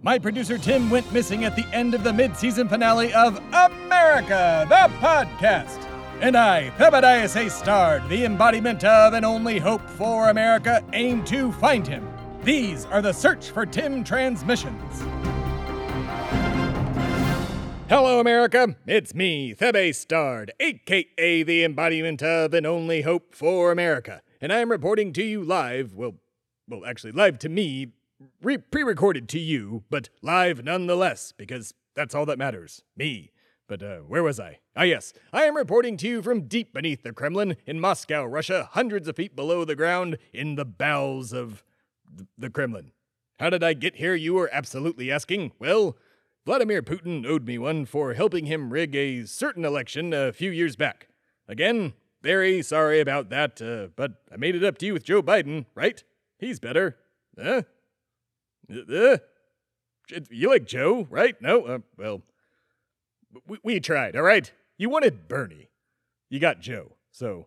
[0.00, 4.64] My producer Tim went missing at the end of the mid season finale of America,
[4.68, 5.84] the podcast.
[6.20, 7.50] And I, Thebadias A.
[7.50, 12.08] Starred, the embodiment of and only hope for America, aim to find him.
[12.44, 15.02] These are the Search for Tim transmissions.
[17.88, 18.76] Hello, America.
[18.86, 24.22] It's me, Thebe Stard, aka the embodiment of and only hope for America.
[24.40, 26.14] And I am reporting to you live, well,
[26.68, 27.94] well, actually, live to me,
[28.42, 32.82] re- pre recorded to you, but live nonetheless, because that's all that matters.
[32.96, 33.32] Me.
[33.68, 34.60] But uh, where was I?
[34.74, 35.12] Ah, yes.
[35.30, 39.16] I am reporting to you from deep beneath the Kremlin in Moscow, Russia, hundreds of
[39.16, 41.62] feet below the ground, in the bowels of
[42.16, 42.92] th- the Kremlin.
[43.38, 45.52] How did I get here, you are absolutely asking?
[45.58, 45.98] Well,
[46.46, 50.74] Vladimir Putin owed me one for helping him rig a certain election a few years
[50.74, 51.08] back.
[51.46, 51.92] Again,
[52.22, 55.66] very sorry about that, uh, but I made it up to you with Joe Biden,
[55.74, 56.02] right?
[56.38, 56.96] He's better.
[57.38, 57.62] Huh?
[58.70, 59.18] Uh,
[60.30, 61.40] you like Joe, right?
[61.40, 61.62] No?
[61.62, 62.22] Uh, well,
[63.46, 64.50] we, we tried, all right?
[64.76, 65.70] You wanted Bernie.
[66.30, 66.92] You got Joe.
[67.10, 67.46] So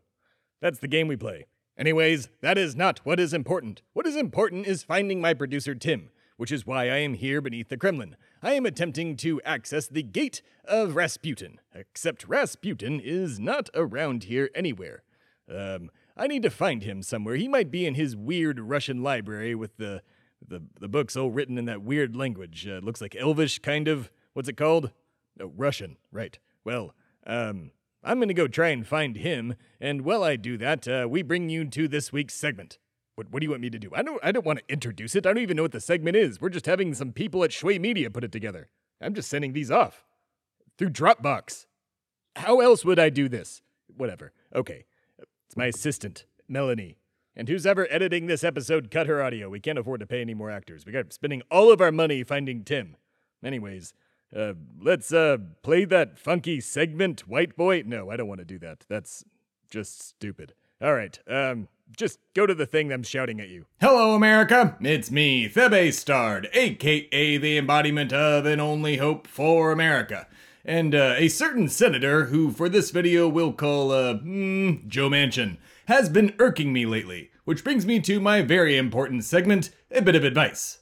[0.62, 1.46] that's the game we play.
[1.78, 3.82] Anyways, that is not what is important.
[3.94, 7.70] What is important is finding my producer Tim, which is why I am here beneath
[7.70, 8.16] the Kremlin.
[8.44, 14.50] I am attempting to access the gate of Rasputin, except Rasputin is not around here
[14.54, 15.04] anywhere.
[15.50, 17.36] Um, I need to find him somewhere.
[17.36, 20.02] He might be in his weird Russian library with the
[20.46, 22.68] the, the books all written in that weird language.
[22.68, 24.12] Uh, looks like Elvish, kind of.
[24.34, 24.92] What's it called?
[25.40, 26.38] Russian, right.
[26.64, 26.94] Well,
[27.26, 27.72] um,
[28.04, 31.50] I'm gonna go try and find him, and while I do that, uh, we bring
[31.50, 32.78] you to this week's segment.
[33.16, 33.92] What, what do you want me to do?
[33.94, 35.26] I don't I don't want to introduce it.
[35.26, 36.42] I don't even know what the segment is.
[36.42, 38.70] We're just having some people at Shway Media put it together.
[39.02, 40.06] I'm just sending these off
[40.78, 41.66] through Dropbox.
[42.36, 43.62] How else would I do this?
[43.96, 44.32] Whatever.
[44.56, 44.86] Okay.
[45.20, 46.98] It's my assistant, Melanie.
[47.36, 49.50] And who's ever editing this episode, cut her audio.
[49.50, 50.86] We can't afford to pay any more actors.
[50.86, 52.98] We got spending all of our money finding Tim.
[53.44, 53.94] Anyways,
[54.36, 57.84] uh, let's uh, play that funky segment, White Boy.
[57.86, 58.86] No, I don't want to do that.
[58.90, 59.24] That's
[59.70, 60.54] just stupid.
[60.82, 63.66] All right, um, just go to the thing I'm shouting at you.
[63.80, 64.78] Hello, America.
[64.82, 70.28] It's me, Thebe Stard, aka the embodiment of and only hope for America.
[70.64, 75.58] And uh, a certain senator, who for this video we'll call, uh, mm, Joe Manchin,
[75.88, 80.16] has been irking me lately, which brings me to my very important segment, a bit
[80.16, 80.80] of advice.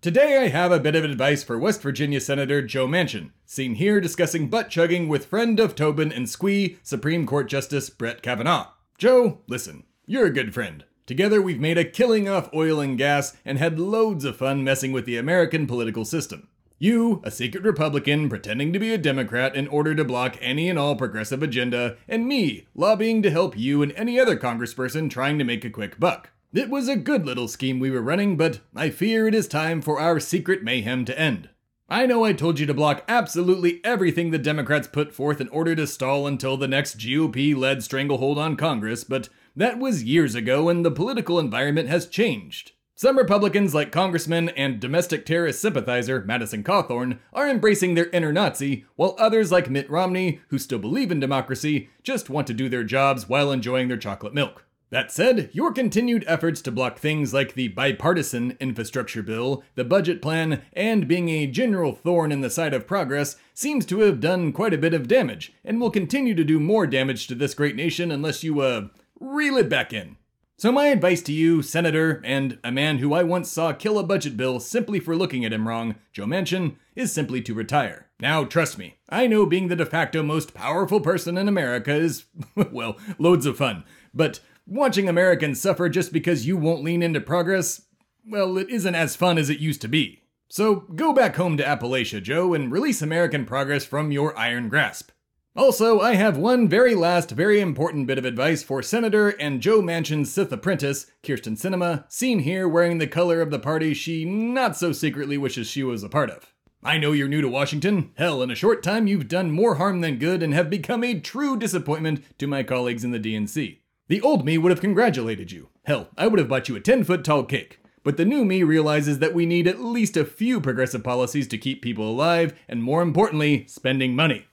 [0.00, 4.00] Today I have a bit of advice for West Virginia Senator Joe Manchin, seen here
[4.00, 8.68] discussing butt chugging with friend of Tobin and Squee, Supreme Court Justice Brett Kavanaugh.
[8.98, 10.84] Joe, listen, you're a good friend.
[11.06, 14.92] Together we've made a killing off oil and gas and had loads of fun messing
[14.92, 16.48] with the American political system.
[16.78, 20.78] You, a secret Republican pretending to be a Democrat in order to block any and
[20.78, 25.44] all progressive agenda, and me, lobbying to help you and any other congressperson trying to
[25.44, 26.30] make a quick buck.
[26.54, 29.82] It was a good little scheme we were running, but I fear it is time
[29.82, 31.50] for our secret mayhem to end.
[31.92, 35.74] I know I told you to block absolutely everything the Democrats put forth in order
[35.74, 40.68] to stall until the next GOP led stranglehold on Congress, but that was years ago
[40.68, 42.70] and the political environment has changed.
[42.94, 48.84] Some Republicans, like Congressman and domestic terrorist sympathizer Madison Cawthorn, are embracing their inner Nazi,
[48.94, 52.84] while others, like Mitt Romney, who still believe in democracy, just want to do their
[52.84, 54.64] jobs while enjoying their chocolate milk.
[54.90, 60.20] That said, your continued efforts to block things like the bipartisan infrastructure bill, the budget
[60.20, 64.52] plan, and being a general thorn in the side of progress seems to have done
[64.52, 67.76] quite a bit of damage, and will continue to do more damage to this great
[67.76, 68.88] nation unless you, uh,
[69.20, 70.16] reel it back in.
[70.58, 74.02] So, my advice to you, Senator, and a man who I once saw kill a
[74.02, 78.08] budget bill simply for looking at him wrong, Joe Manchin, is simply to retire.
[78.20, 82.24] Now, trust me, I know being the de facto most powerful person in America is,
[82.72, 84.40] well, loads of fun, but
[84.72, 87.86] Watching Americans suffer just because you won't lean into progress,
[88.24, 90.22] well, it isn't as fun as it used to be.
[90.48, 95.10] So go back home to Appalachia, Joe, and release American progress from your iron grasp.
[95.56, 99.82] Also, I have one very last, very important bit of advice for Senator and Joe
[99.82, 104.76] Manchin's Sith apprentice, Kyrsten Sinema, seen here wearing the color of the party she not
[104.76, 106.54] so secretly wishes she was a part of.
[106.80, 108.12] I know you're new to Washington.
[108.14, 111.18] Hell, in a short time, you've done more harm than good and have become a
[111.18, 113.80] true disappointment to my colleagues in the DNC.
[114.10, 115.68] The old me would have congratulated you.
[115.84, 117.78] Hell, I would have bought you a 10 foot tall cake.
[118.02, 121.56] But the new me realizes that we need at least a few progressive policies to
[121.56, 124.46] keep people alive, and more importantly, spending money.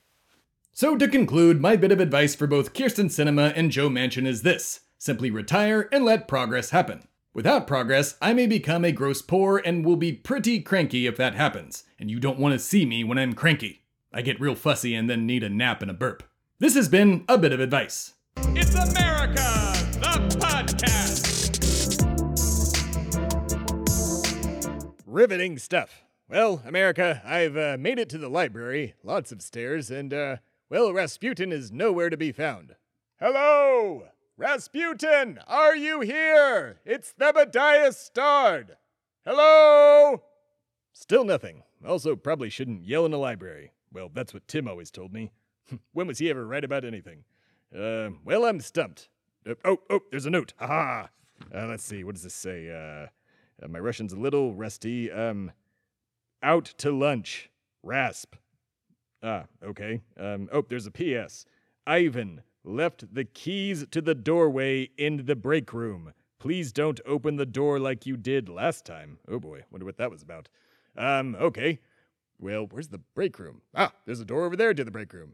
[0.74, 4.44] So, to conclude, my bit of advice for both Kyrsten Sinema and Joe Manchin is
[4.44, 7.08] this simply retire and let progress happen.
[7.34, 11.34] Without progress, I may become a gross poor and will be pretty cranky if that
[11.34, 13.86] happens, and you don't want to see me when I'm cranky.
[14.14, 16.22] I get real fussy and then need a nap and a burp.
[16.60, 18.14] This has been a bit of advice.
[18.56, 21.48] It's America, the podcast.
[25.06, 26.04] Riveting stuff.
[26.30, 30.38] Well, America, I've uh, made it to the library, lots of stairs, and, uh,
[30.70, 32.76] well, Rasputin is nowhere to be found.
[33.20, 34.04] Hello!
[34.38, 36.80] Rasputin, are you here?
[36.86, 38.78] It's Thebadiah Stard.
[39.26, 40.22] Hello?
[40.94, 41.64] Still nothing.
[41.86, 43.72] Also, probably shouldn't yell in a library.
[43.92, 45.32] Well, that's what Tim always told me.
[45.94, 47.24] when was he ever right about anything?
[47.76, 49.10] Uh, well, I'm stumped.
[49.48, 50.54] Uh, oh, oh, there's a note.
[50.60, 51.10] Aha!
[51.54, 52.70] Uh, let's see, what does this say?
[52.70, 53.08] Uh,
[53.64, 55.12] uh, my Russian's a little rusty.
[55.12, 55.52] Um,
[56.42, 57.50] out to lunch.
[57.84, 58.36] Rasp.
[59.24, 60.02] Ah, okay.
[60.20, 61.46] Um, oh, there's a P.S.
[61.86, 66.14] Ivan left the keys to the doorway in the break room.
[66.40, 69.20] Please don't open the door like you did last time.
[69.28, 70.50] Oh boy, wonder what that was about.
[70.96, 71.80] Um, okay.
[72.40, 73.62] Well, where's the break room?
[73.74, 75.34] Ah, there's a door over there to the break room.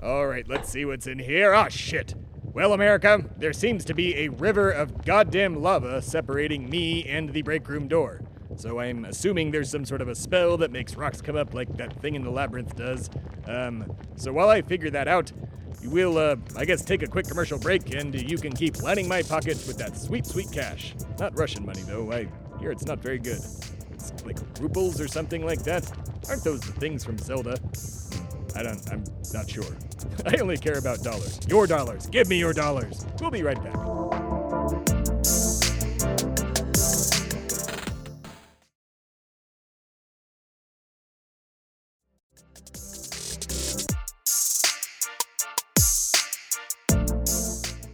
[0.00, 1.52] All right, let's see what's in here.
[1.52, 2.14] Ah, shit.
[2.44, 7.42] Well, America, there seems to be a river of goddamn lava separating me and the
[7.42, 8.20] break room door.
[8.56, 11.76] So I'm assuming there's some sort of a spell that makes rocks come up like
[11.76, 13.10] that thing in the labyrinth does.
[13.46, 15.32] Um, so while I figure that out,
[15.84, 19.22] we'll, uh, I guess, take a quick commercial break and you can keep lining my
[19.22, 20.94] pockets with that sweet, sweet cash.
[21.18, 22.12] Not Russian money, though.
[22.12, 22.28] I
[22.60, 23.40] hear it's not very good.
[23.92, 25.90] It's like rubles or something like that.
[26.28, 27.58] Aren't those the things from Zelda?
[28.54, 29.76] I don't, I'm not sure.
[30.26, 31.40] I only care about dollars.
[31.48, 32.06] Your dollars.
[32.06, 33.06] Give me your dollars.
[33.20, 33.76] We'll be right back.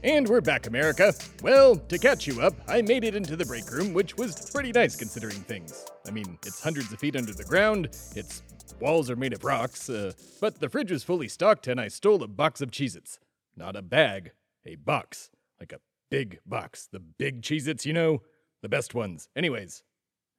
[0.05, 1.15] And we're back, America.
[1.43, 4.71] Well, to catch you up, I made it into the break room, which was pretty
[4.71, 5.87] nice considering things.
[6.07, 8.43] I mean, it's hundreds of feet under the ground, its
[8.81, 12.23] walls are made of rocks, uh, but the fridge was fully stocked and I stole
[12.23, 13.19] a box of Cheez Its.
[13.57, 14.33] Not a bag,
[14.67, 15.31] a box.
[15.61, 15.81] Like a
[16.11, 16.89] big box.
[16.91, 18.23] The big Cheez Its, you know?
[18.63, 19.29] The best ones.
[19.37, 19.83] Anyways,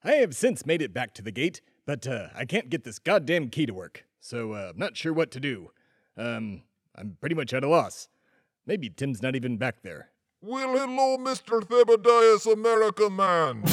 [0.03, 2.99] I have since made it back to the gate, but uh, I can't get this
[2.99, 5.71] goddamn key to work, so uh, I'm not sure what to do.
[6.17, 6.63] Um,
[6.95, 8.07] I'm pretty much at a loss.
[8.65, 10.09] Maybe Tim's not even back there.
[10.41, 11.61] Well, hello, Mr.
[11.61, 13.63] Thebadiah's America Man.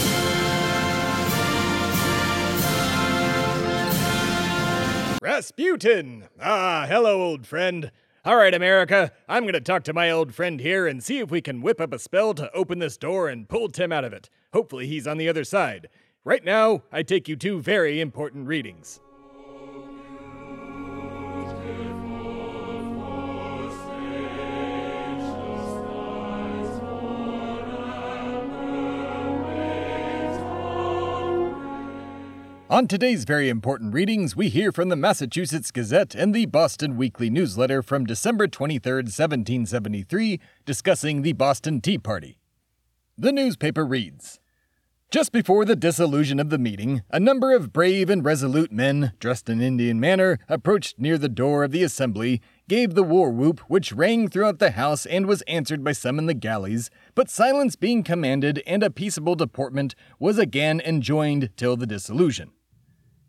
[5.22, 6.24] Rasputin!
[6.40, 7.92] Ah, hello, old friend.
[8.24, 11.30] All right, America, I'm going to talk to my old friend here and see if
[11.30, 14.12] we can whip up a spell to open this door and pull Tim out of
[14.12, 14.28] it.
[14.52, 15.88] Hopefully, he's on the other side.
[16.24, 18.98] Right now, I take you two very important readings.
[32.72, 37.28] On today's very important readings, we hear from the Massachusetts Gazette and the Boston Weekly
[37.28, 42.38] Newsletter from December 23, 1773, discussing the Boston Tea Party.
[43.18, 44.40] The newspaper reads
[45.10, 49.50] Just before the dissolution of the meeting, a number of brave and resolute men, dressed
[49.50, 52.40] in Indian manner, approached near the door of the assembly,
[52.70, 56.24] gave the war whoop, which rang throughout the house and was answered by some in
[56.24, 61.86] the galleys, but silence being commanded and a peaceable deportment was again enjoined till the
[61.86, 62.50] dissolution.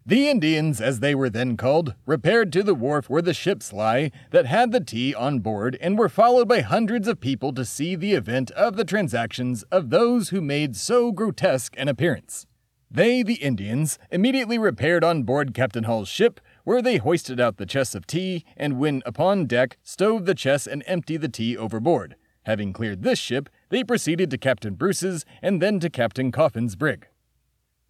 [0.05, 4.11] The Indians, as they were then called, repaired to the wharf where the ships lie
[4.31, 7.95] that had the tea on board and were followed by hundreds of people to see
[7.95, 12.45] the event of the transactions of those who made so grotesque an appearance.
[12.91, 17.65] They, the Indians, immediately repaired on board Captain Hall's ship, where they hoisted out the
[17.65, 22.17] chests of tea, and when upon deck, stowed the chests and emptied the tea overboard.
[22.45, 27.07] Having cleared this ship, they proceeded to Captain Bruce's and then to Captain Coffin's brig.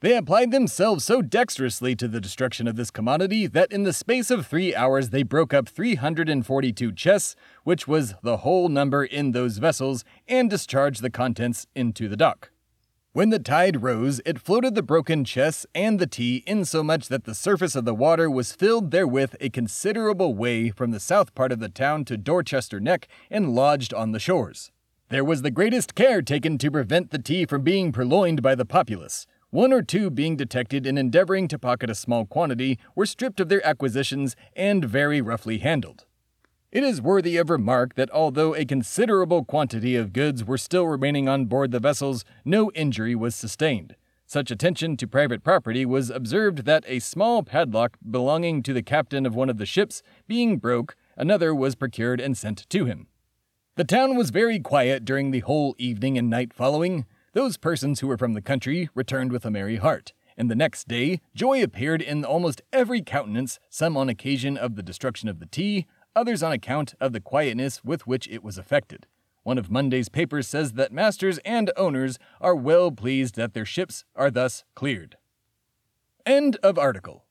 [0.04, 4.30] They applied themselves so dexterously to the destruction of this commodity that in the space
[4.30, 9.60] of three hours they broke up 342 chests, which was the whole number in those
[9.60, 12.52] vessels, and discharged the contents into the dock.
[13.14, 17.34] When the tide rose, it floated the broken chests and the tea insomuch that the
[17.34, 21.62] surface of the water was filled therewith a considerable way from the south part of
[21.62, 24.70] the town to Dorchester Neck and lodged on the shores.
[25.08, 28.66] There was the greatest care taken to prevent the tea from being purloined by the
[28.66, 33.40] populace one or two being detected in endeavoring to pocket a small quantity were stripped
[33.40, 36.06] of their acquisitions and very roughly handled.
[36.72, 41.30] It is worthy of remark that although a considerable quantity of goods were still remaining
[41.30, 43.96] on board the vessels, no injury was sustained.
[44.26, 49.24] Such attention to private property was observed that a small padlock belonging to the captain
[49.24, 53.06] of one of the ships being broke, another was procured and sent to him.
[53.76, 58.08] The town was very quiet during the whole evening and night following, those persons who
[58.08, 62.02] were from the country returned with a merry heart, and the next day joy appeared
[62.02, 66.52] in almost every countenance, some on occasion of the destruction of the tea, others on
[66.52, 69.08] account of the quietness with which it was effected.
[69.42, 74.06] One of Monday's papers says that masters and owners are well pleased that their ships
[74.16, 75.18] are thus cleared.
[76.26, 77.26] End of article.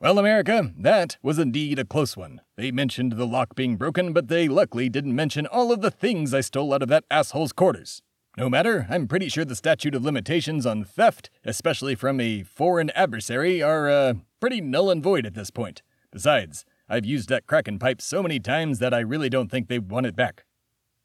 [0.00, 2.40] Well, America, that was indeed a close one.
[2.56, 6.34] They mentioned the lock being broken, but they luckily didn't mention all of the things
[6.34, 8.02] I stole out of that asshole's quarters.
[8.38, 12.88] No matter, I'm pretty sure the statute of limitations on theft, especially from a foreign
[12.90, 15.82] adversary, are, uh, pretty null and void at this point.
[16.10, 19.78] Besides, I've used that Kraken pipe so many times that I really don't think they
[19.78, 20.46] want it back.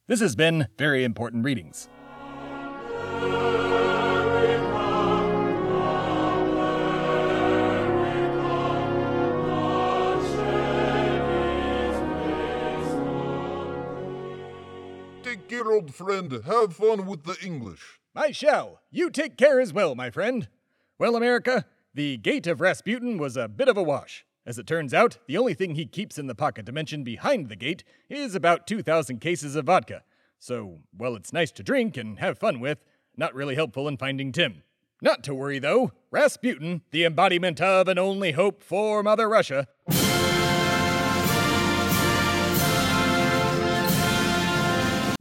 [0.07, 1.89] This has been Very Important Readings.
[15.37, 16.31] Take care, old friend.
[16.45, 17.99] Have fun with the English.
[18.15, 18.81] I shall.
[18.89, 20.47] You take care as well, my friend.
[20.97, 24.25] Well, America, the gate of Rasputin was a bit of a wash.
[24.47, 27.55] As it turns out, the only thing he keeps in the pocket dimension behind the
[27.55, 30.01] gate is about 2,000 cases of vodka.
[30.39, 32.83] So, while it's nice to drink and have fun with,
[33.15, 34.63] not really helpful in finding Tim.
[35.03, 35.91] Not to worry, though.
[36.09, 39.67] Rasputin, the embodiment of and only hope for Mother Russia,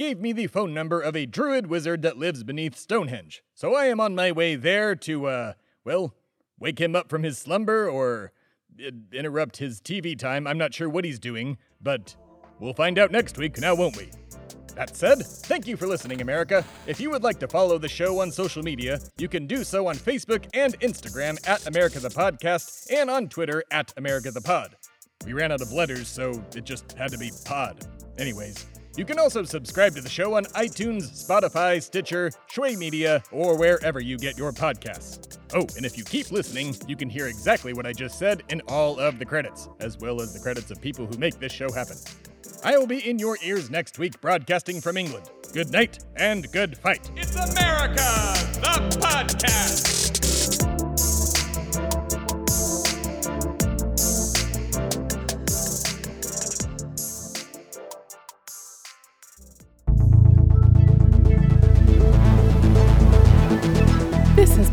[0.07, 3.43] gave me the phone number of a druid wizard that lives beneath Stonehenge.
[3.55, 5.53] So I am on my way there to, uh,
[5.85, 6.15] well,
[6.61, 8.31] wake him up from his slumber or
[8.81, 10.47] uh, interrupt his TV time.
[10.47, 12.15] I'm not sure what he's doing, but
[12.61, 14.11] we'll find out next week, now won't we?
[14.77, 16.65] That said, thank you for listening, America.
[16.87, 19.89] If you would like to follow the show on social media, you can do so
[19.89, 24.77] on Facebook and Instagram at America the Podcast and on Twitter at America the Pod.
[25.25, 27.85] We ran out of letters, so it just had to be pod.
[28.19, 33.59] Anyways, you can also subscribe to the show on iTunes, Spotify, Stitcher, Shway Media, or
[33.59, 35.39] wherever you get your podcasts.
[35.55, 38.61] Oh, and if you keep listening, you can hear exactly what I just said in
[38.69, 41.71] all of the credits, as well as the credits of people who make this show
[41.71, 41.97] happen.
[42.65, 45.31] I will be in your ears next week, broadcasting from England.
[45.53, 47.11] Good night and good fight.
[47.17, 47.95] It's America,
[48.61, 50.16] the podcast.